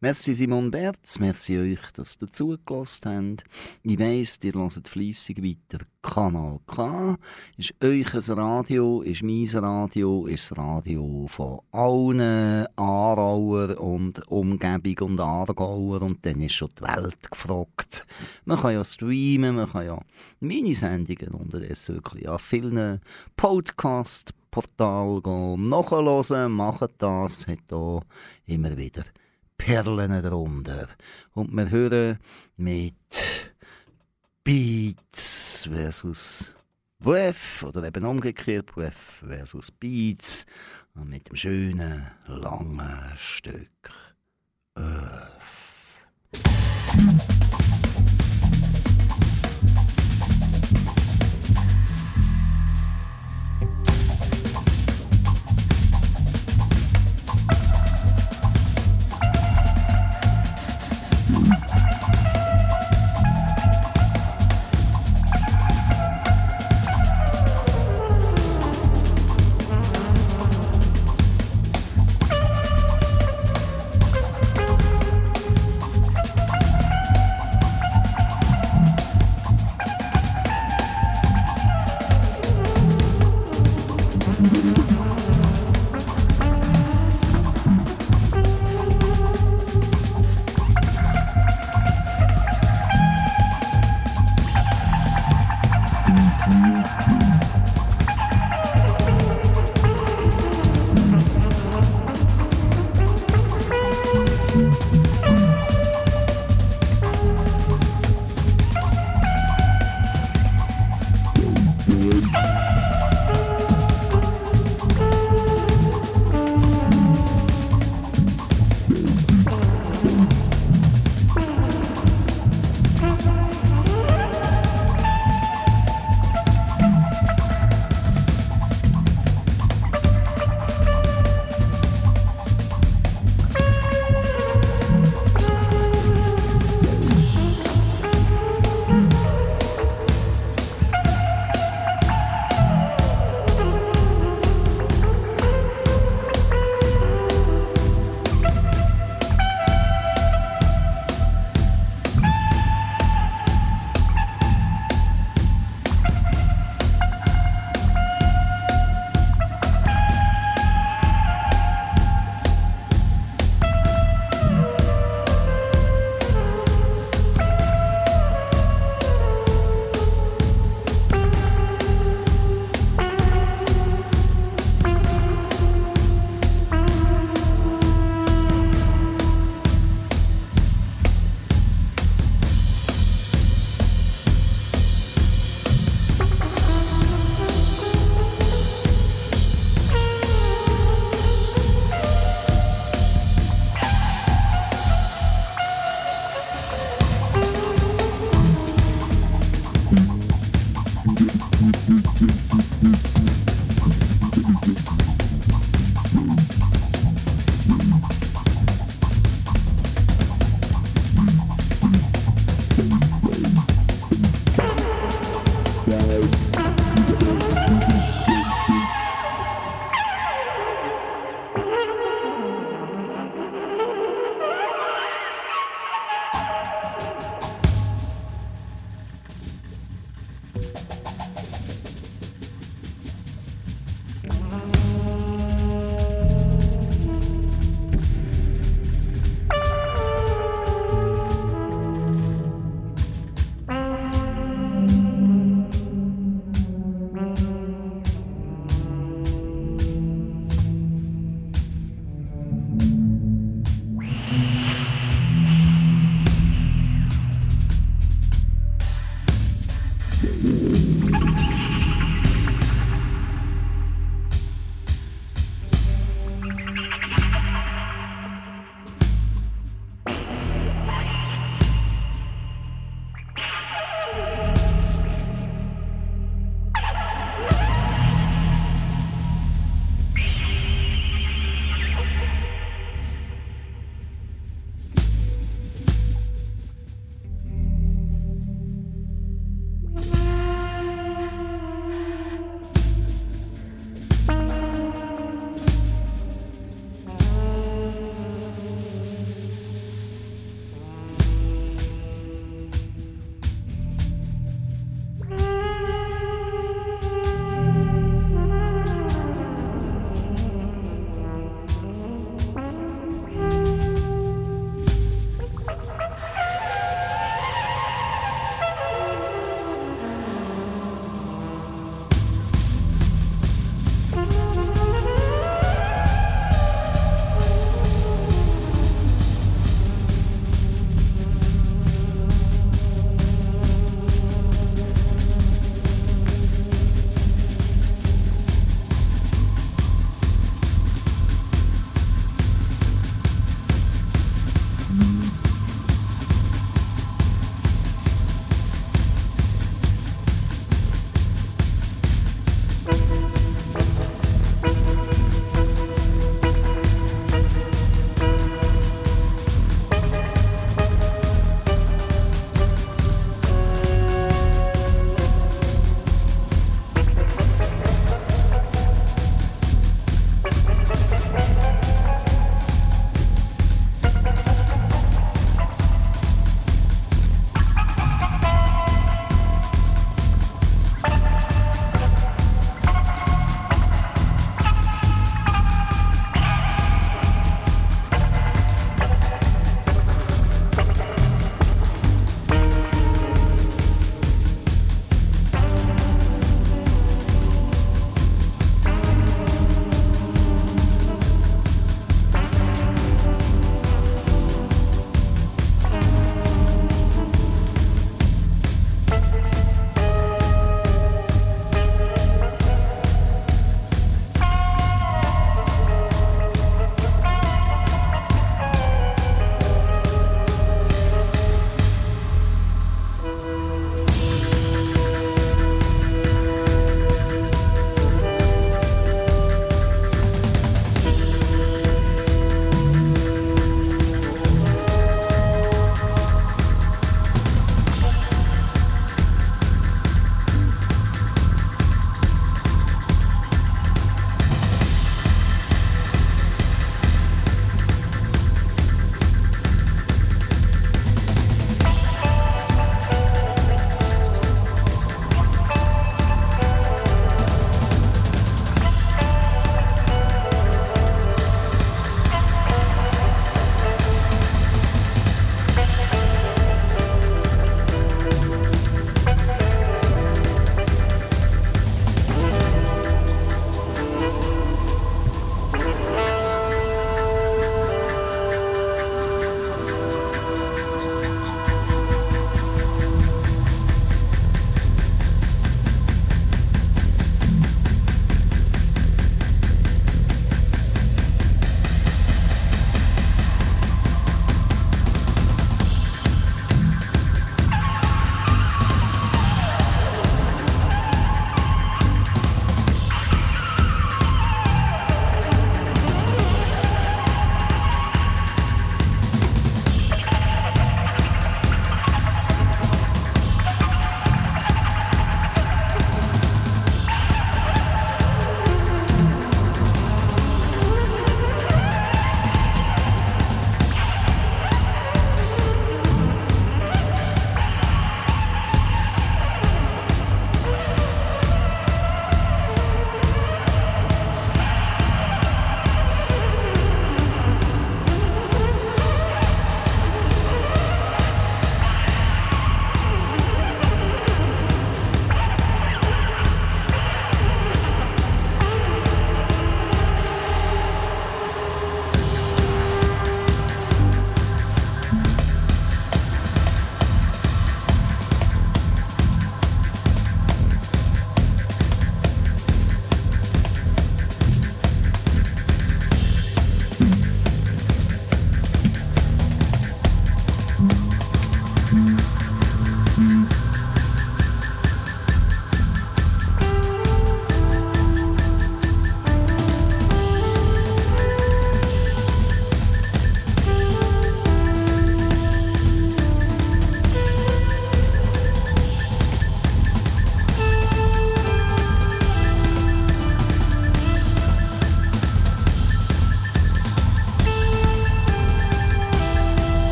[0.00, 3.44] Merci Simon Berz, merci euch, dass ihr zugelassen habt.
[3.82, 7.16] Ich weiss, ihr hört fleissig weiter Kanal K.
[7.56, 15.18] Ist euch Radio, ist mein Radio, ist das Radio von allen Aarauer und Umgebung und
[15.18, 18.04] Aargauer und dann ist schon die Welt gefragt.
[18.44, 19.98] Man kann ja streamen, man kann ja
[20.40, 23.00] meine Sendungen unterdessen wirklich an vielen
[23.38, 26.52] Podcast-Portalen nachhören.
[26.52, 28.00] Macht das, hat da
[28.44, 29.04] immer wieder
[29.58, 30.88] Perlen darunter.
[31.32, 32.18] Und wir hören
[32.56, 33.52] mit
[34.44, 36.50] Beats versus
[36.98, 40.46] Breath oder eben umgekehrt Breath versus Beats
[40.94, 43.90] und mit dem schönen langen Stück
[44.74, 45.55] Earth.